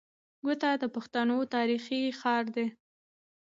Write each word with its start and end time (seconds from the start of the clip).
کوټه 0.41 0.71
د 0.81 0.83
پښتنو 0.95 1.37
تاريخي 1.53 2.01
ښار 2.19 2.45
دی. 2.55 2.67